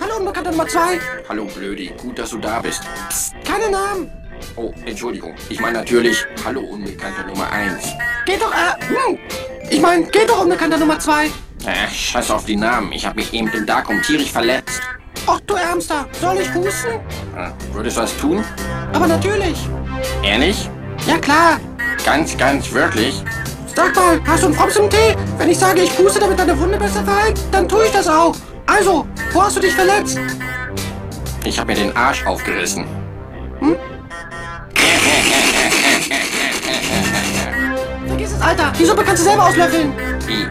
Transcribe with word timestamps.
Hallo, 0.00 0.16
Unbekannter 0.18 0.50
Nummer 0.50 0.66
2. 0.66 0.98
Hallo 1.28 1.44
Blödi, 1.44 1.92
gut, 1.96 2.18
dass 2.18 2.30
du 2.30 2.38
da 2.38 2.60
bist. 2.60 2.82
Psst, 3.08 3.32
keine 3.44 3.70
Namen. 3.70 4.10
Oh, 4.56 4.72
Entschuldigung. 4.84 5.36
Ich 5.48 5.60
meine 5.60 5.78
natürlich, 5.78 6.26
hallo 6.44 6.62
Unbekannter 6.62 7.24
Nummer 7.28 7.48
1. 7.52 7.84
Geht 8.26 8.42
doch, 8.42 8.52
äh, 8.52 8.82
hm. 8.88 9.18
Ich 9.70 9.80
meine, 9.80 10.04
geht 10.06 10.28
doch, 10.28 10.42
Unbekannter 10.42 10.78
Nummer 10.78 10.98
2. 10.98 11.26
Äh, 11.26 11.30
scheiß 11.92 12.32
auf 12.32 12.44
die 12.44 12.56
Namen. 12.56 12.90
Ich 12.90 13.06
habe 13.06 13.20
mich 13.20 13.32
eben 13.32 13.48
im 13.52 13.66
Darkum 13.66 14.02
tierisch 14.02 14.32
verletzt. 14.32 14.82
Ach 15.28 15.38
du 15.46 15.54
Ärmster, 15.54 16.08
soll 16.20 16.38
ich 16.38 16.52
husten? 16.52 16.94
Äh, 17.36 17.52
würdest 17.72 17.98
du 17.98 18.00
was 18.00 18.16
tun? 18.16 18.44
Aber 18.92 19.06
natürlich. 19.06 19.58
Ehrlich? 20.24 20.68
Ja 21.06 21.18
klar. 21.18 21.60
Ganz, 22.04 22.36
ganz 22.36 22.72
wirklich? 22.72 23.22
Sag 23.80 23.96
mal, 23.96 24.20
hast 24.26 24.42
du 24.42 24.48
einen 24.48 24.54
Froms 24.54 24.76
im 24.76 24.90
Tee? 24.90 25.16
Wenn 25.38 25.48
ich 25.48 25.58
sage, 25.58 25.80
ich 25.80 25.96
puste, 25.96 26.20
damit 26.20 26.38
deine 26.38 26.58
Wunde 26.60 26.76
besser 26.76 27.02
verheilt, 27.02 27.40
dann 27.50 27.66
tue 27.66 27.86
ich 27.86 27.90
das 27.90 28.06
auch. 28.08 28.36
Also, 28.66 29.06
wo 29.32 29.42
hast 29.42 29.56
du 29.56 29.60
dich 29.60 29.72
verletzt? 29.72 30.18
Ich 31.44 31.58
habe 31.58 31.72
mir 31.72 31.78
den 31.78 31.96
Arsch 31.96 32.26
aufgerissen. 32.26 32.84
Hm? 33.60 33.76
Vergiss 38.06 38.32
es, 38.32 38.42
Alter. 38.42 38.70
Die 38.78 38.84
Suppe 38.84 39.02
kannst 39.02 39.22
du 39.22 39.28
selber 39.30 39.46
auslöffeln. 39.46 39.94
Wie? 40.26 40.46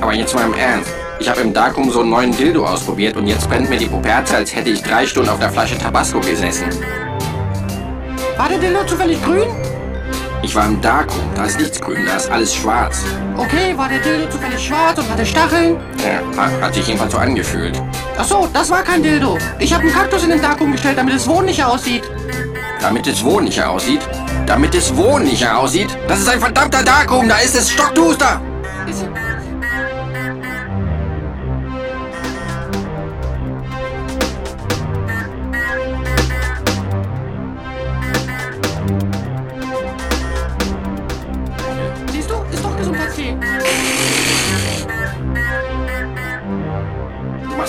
Aber 0.00 0.12
jetzt 0.12 0.34
mal 0.34 0.46
im 0.46 0.54
Ernst. 0.54 0.90
Ich 1.20 1.28
habe 1.28 1.42
im 1.42 1.52
Darkum 1.52 1.88
so 1.88 2.00
einen 2.00 2.10
neuen 2.10 2.36
Dildo 2.36 2.66
ausprobiert 2.66 3.16
und 3.16 3.28
jetzt 3.28 3.48
brennt 3.48 3.70
mir 3.70 3.78
die 3.78 3.86
Puperze, 3.86 4.38
als 4.38 4.56
hätte 4.56 4.70
ich 4.70 4.82
drei 4.82 5.06
Stunden 5.06 5.28
auf 5.28 5.38
der 5.38 5.50
Flasche 5.50 5.78
Tabasco 5.78 6.18
gesessen. 6.18 6.66
War 8.36 8.48
der 8.48 8.58
Dildo 8.58 8.84
zufällig 8.86 9.22
grün? 9.22 9.46
Ich 10.42 10.54
war 10.54 10.66
im 10.66 10.80
Darkum, 10.80 11.20
da 11.34 11.44
ist 11.44 11.60
nichts 11.60 11.78
grün, 11.78 12.06
da 12.06 12.16
ist 12.16 12.30
alles 12.30 12.54
schwarz. 12.54 13.02
Okay, 13.36 13.76
war 13.76 13.88
der 13.88 13.98
Dildo 13.98 14.26
zufällig 14.30 14.66
schwarz 14.66 14.98
und 14.98 15.10
hatte 15.10 15.26
Stacheln? 15.26 15.76
Ja, 16.02 16.50
hat 16.62 16.74
sich 16.74 16.86
jedenfalls 16.86 17.12
so 17.12 17.18
angefühlt. 17.18 17.80
Ach 18.16 18.24
so, 18.24 18.48
das 18.52 18.70
war 18.70 18.82
kein 18.82 19.02
Dildo. 19.02 19.36
Ich 19.58 19.72
habe 19.72 19.82
einen 19.82 19.92
Kaktus 19.92 20.24
in 20.24 20.30
den 20.30 20.40
Darkum 20.40 20.72
gestellt, 20.72 20.96
damit 20.96 21.14
es 21.14 21.28
wohnlicher 21.28 21.68
aussieht. 21.68 22.04
Damit 22.80 23.06
es 23.06 23.22
wohnlicher 23.22 23.68
aussieht? 23.70 24.00
Damit 24.46 24.74
es 24.74 24.96
wohnlicher 24.96 25.58
aussieht? 25.58 25.94
Das 26.08 26.20
ist 26.20 26.28
ein 26.28 26.40
verdammter 26.40 26.82
Darkum, 26.82 27.28
da 27.28 27.36
ist 27.38 27.54
es 27.54 27.70
stockduster! 27.70 28.40
Ist 28.88 29.04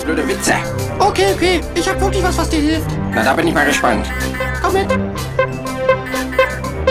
machst 0.02 0.06
blöde 0.06 0.28
Witze. 0.28 0.54
Okay, 1.00 1.34
okay, 1.34 1.62
ich 1.76 1.88
hab 1.88 2.00
wirklich 2.00 2.24
was, 2.24 2.38
was 2.38 2.50
dir 2.50 2.60
hilft. 2.60 2.88
Na, 3.14 3.24
da 3.24 3.34
bin 3.34 3.48
ich 3.48 3.54
mal 3.54 3.66
gespannt. 3.66 4.06
Komm 4.62 4.74
mit. 4.74 4.90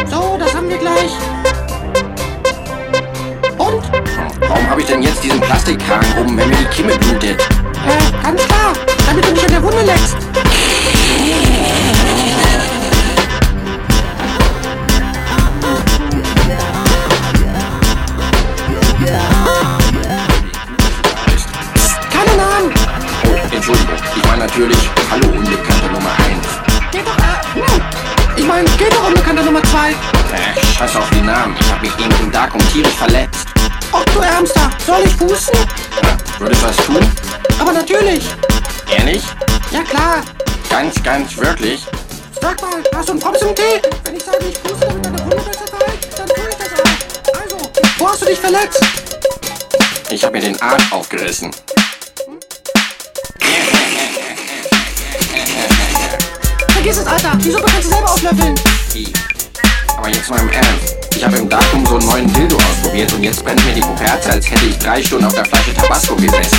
So, 0.08 0.36
das 0.38 0.54
haben 0.54 0.68
wir 0.68 0.78
gleich. 0.78 1.12
Und? 3.58 3.82
Warum 4.48 4.70
habe 4.70 4.80
ich 4.80 4.86
denn 4.86 5.02
jetzt 5.02 5.22
diesen 5.22 5.40
Plastikkragen 5.40 6.12
um, 6.18 6.36
wenn 6.36 6.48
mir 6.48 6.56
die 6.56 6.64
Kimme 6.66 6.96
blutet? 6.98 7.40
Äh, 7.40 8.22
ganz 8.22 8.42
klar, 8.46 8.72
damit 9.06 9.24
du 9.24 9.32
nicht 9.32 9.44
an 9.44 9.52
der 9.52 9.62
Wunde 9.62 9.82
leckst. 9.82 10.16
Entschuldigung. 23.70 23.98
Ich 24.16 24.24
meine 24.24 24.38
natürlich, 24.46 24.90
hallo 25.10 25.28
Unbekannte 25.28 25.86
Nummer 25.92 26.10
1. 26.26 26.90
Geht 26.90 27.06
doch, 27.06 27.16
äh, 27.18 27.54
hm. 27.54 27.82
Ich 28.36 28.44
meine, 28.44 28.68
geht 28.70 28.92
doch 28.92 29.06
Unbekannter 29.06 29.44
Nummer 29.44 29.62
2. 29.62 29.90
Äh, 29.90 29.94
scheiß 30.76 30.96
auf 30.96 31.08
die 31.10 31.20
Namen. 31.20 31.56
Ich 31.60 31.70
habe 31.70 31.80
mich 31.82 31.92
eben 31.98 32.14
im 32.20 32.32
Darkum 32.32 32.60
tierisch 32.72 32.94
verletzt. 32.94 33.46
Ach 33.92 34.04
du 34.06 34.20
Ärmster, 34.20 34.70
soll 34.84 35.02
ich 35.04 35.16
pusten? 35.16 35.58
Ja, 36.02 36.16
würdest 36.40 36.62
du 36.62 36.66
was 36.66 36.76
tun? 36.78 37.12
Aber 37.60 37.72
natürlich. 37.72 38.24
Ehrlich? 38.90 39.22
Ja 39.70 39.82
klar. 39.82 40.22
Ganz, 40.68 41.00
ganz 41.02 41.36
wirklich? 41.36 41.86
Sag 42.40 42.60
mal, 42.62 42.82
hast 42.96 43.08
du 43.08 43.12
einen 43.12 43.20
Props 43.20 43.42
im 43.42 43.54
Tee? 43.54 43.62
Wenn 44.04 44.16
ich 44.16 44.24
sage, 44.24 44.46
ich 44.48 44.62
puste, 44.64 44.86
damit 44.86 45.06
deine 45.06 45.18
Wunde 45.20 45.36
besser 45.36 45.66
verheilt, 45.68 46.08
dann 46.16 46.26
tue 46.26 46.48
ich 46.48 46.56
das 46.56 46.72
auch. 46.72 47.40
Also, 47.40 47.70
wo 47.98 48.08
hast 48.08 48.22
du 48.22 48.26
dich 48.26 48.38
verletzt? 48.38 48.84
Ich 50.10 50.24
habe 50.24 50.36
mir 50.36 50.42
den 50.42 50.60
Arsch 50.60 50.90
aufgerissen. 50.90 51.52
Vergiss 56.80 56.96
es, 56.96 57.06
Alter. 57.06 57.36
Die 57.36 57.50
Suppe 57.50 57.66
kannst 57.66 57.88
du 57.88 57.90
selber 57.90 58.10
auslöffeln. 58.10 58.54
Wie? 58.94 59.12
Aber 59.98 60.08
jetzt 60.08 60.30
mal 60.30 60.40
im 60.40 60.48
Ernst. 60.48 60.96
Ich 61.14 61.22
habe 61.22 61.36
im 61.36 61.46
Darkum 61.46 61.84
so 61.84 61.96
einen 61.96 62.06
neuen 62.06 62.32
Dildo 62.32 62.56
ausprobiert 62.56 63.12
und 63.12 63.22
jetzt 63.22 63.44
brennt 63.44 63.62
mir 63.66 63.74
die 63.74 63.82
Puperze, 63.82 64.30
als 64.30 64.50
hätte 64.50 64.64
ich 64.64 64.78
drei 64.78 65.02
Stunden 65.02 65.26
auf 65.26 65.34
der 65.34 65.44
Flasche 65.44 65.74
Tabasco 65.74 66.16
gesessen. 66.16 66.56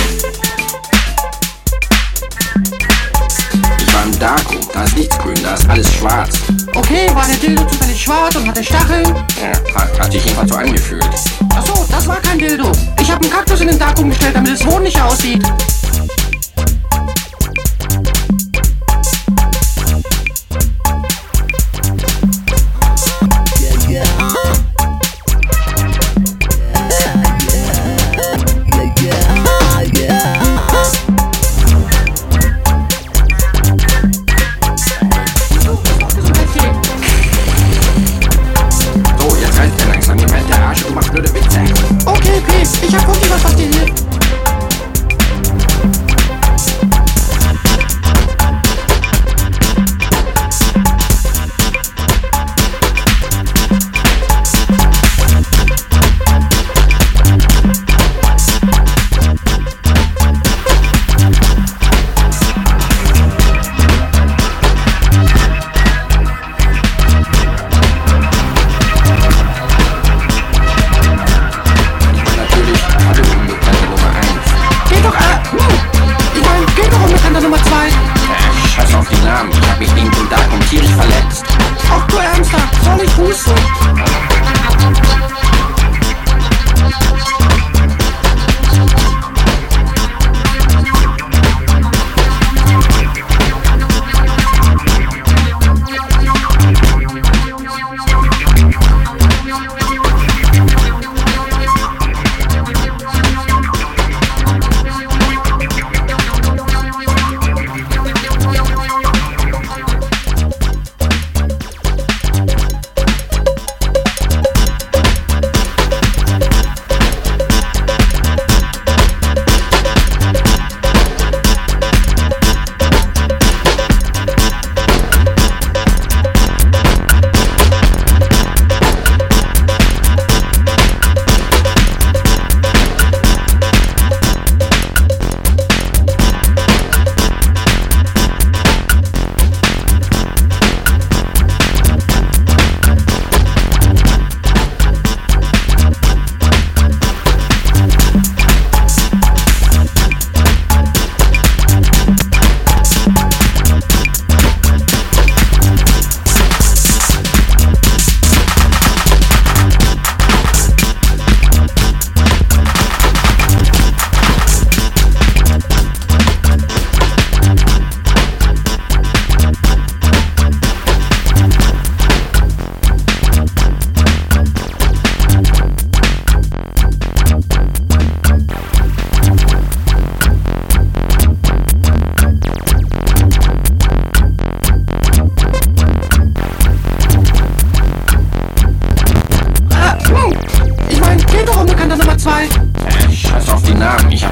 Ich 3.80 3.92
war 3.92 4.04
im 4.04 4.16
Darkum, 4.20 4.60
da 4.72 4.84
ist 4.84 4.96
nichts 4.96 5.18
grün, 5.18 5.42
da 5.42 5.54
ist 5.54 5.68
alles 5.68 5.92
schwarz. 5.92 6.36
Okay, 6.72 7.10
war 7.14 7.26
der 7.26 7.38
Dildo 7.38 7.64
zufällig 7.64 8.00
schwarz 8.00 8.36
und 8.36 8.46
hatte 8.46 8.62
Stacheln? 8.62 9.06
Ja, 9.42 9.80
hat, 9.80 9.98
hat 9.98 10.12
sich 10.12 10.24
jedenfalls 10.24 10.52
so 10.52 10.56
angefühlt. 10.56 11.04
Ach 11.52 11.66
so, 11.66 11.84
das 11.90 12.06
war 12.06 12.20
kein 12.20 12.38
Dildo. 12.38 12.70
Ich 13.00 13.10
habe 13.10 13.22
einen 13.22 13.32
Kaktus 13.32 13.60
in 13.60 13.66
den 13.66 13.78
Darkum 13.80 14.08
gestellt, 14.08 14.36
damit 14.36 14.52
es 14.52 14.64
wohnlicher 14.64 15.04
aussieht. 15.04 15.42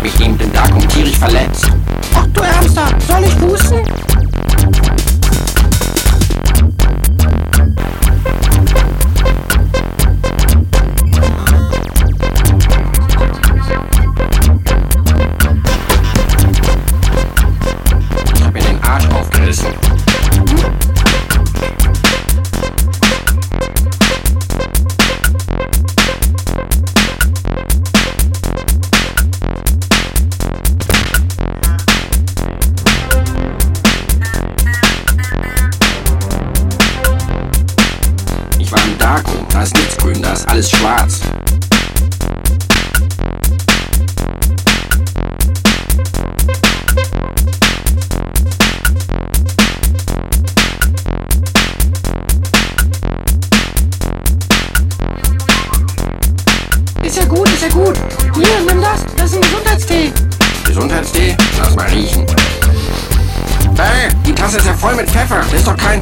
Namen. 0.01 0.07
Ich 0.07 0.21
eben 0.21 0.39
im 0.41 0.53
Darkroom 0.53 0.89
tierisch 0.89 1.19
verletzt. 1.19 1.71
Ach 2.15 2.27
du 2.33 2.41
Ärmster, 2.41 2.87
soll 3.07 3.25
ich 3.25 3.41
husten? 3.41 3.81
Darkroom. 39.11 39.45
Da 39.49 39.63
ist 39.63 39.75
nichts 39.75 39.97
grün, 39.97 40.23
da 40.23 40.33
ist 40.35 40.49
alles 40.49 40.71
schwarz. 40.71 41.21
Ist 57.03 57.17
ja 57.17 57.25
gut, 57.25 57.49
ist 57.49 57.63
ja 57.63 57.69
gut. 57.71 57.97
Hier, 58.37 58.47
nimm 58.65 58.81
das. 58.81 59.05
Das 59.17 59.33
ist 59.33 59.35
ein 59.35 59.41
Gesundheitstee. 59.41 60.13
Gesundheitstee? 60.65 61.37
Lass 61.59 61.75
mal 61.75 61.89
riechen. 61.89 62.27
Hey, 63.77 64.09
die 64.25 64.33
Tasse 64.33 64.59
ist 64.59 64.67
ja 64.67 64.75
voll 64.75 64.95
mit 64.95 65.11
Pfeffer. 65.11 65.41
Das 65.41 65.53
ist 65.53 65.67
doch 65.67 65.77
kein... 65.77 66.01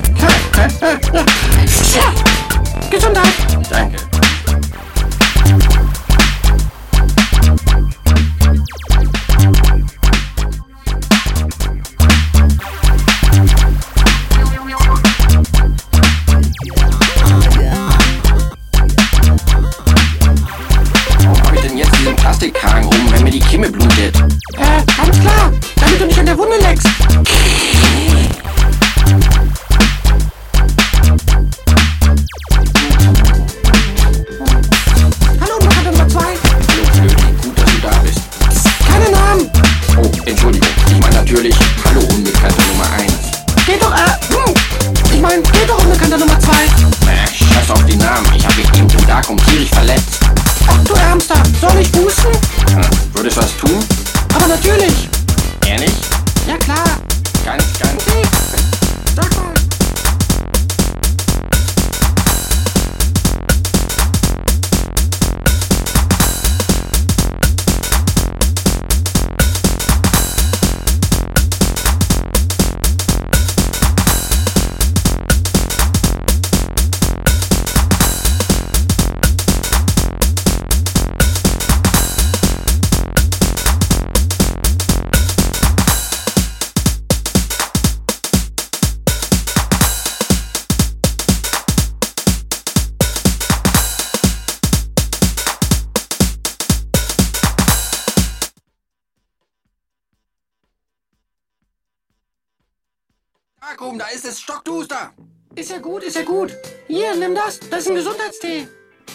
Darkroom, 103.78 103.96
da 103.96 104.06
ist 104.06 104.24
es 104.24 104.40
stockduster. 104.40 105.12
Ist 105.54 105.70
ja 105.70 105.78
gut, 105.78 106.02
ist 106.02 106.16
ja 106.16 106.24
gut. 106.24 106.52
Hier, 106.88 107.14
nimm 107.14 107.32
das. 107.32 107.60
Das 107.70 107.82
ist 107.82 107.90
ein 107.90 107.94
Gesundheitstee. 107.94 108.66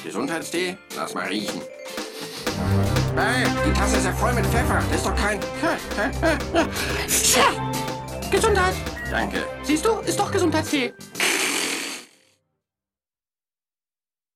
Gesundheitstee? 0.05 0.77
Lass 0.96 1.13
mal 1.13 1.27
riechen. 1.27 1.62
Hey, 3.13 3.46
die 3.65 3.74
Tasse 3.74 3.98
ist 3.98 4.05
ja 4.05 4.13
voll 4.13 4.32
mit 4.34 4.46
Pfeffer. 4.46 4.82
Das 4.89 4.98
ist 4.98 5.05
doch 5.05 5.15
kein... 5.15 5.39
Tja. 7.08 7.72
Gesundheit. 8.32 8.74
Danke. 9.12 9.43
Siehst 9.63 9.86
du, 9.86 10.00
ist 10.00 10.17
doch 10.17 10.32
Gesundheitstee. 10.32 10.93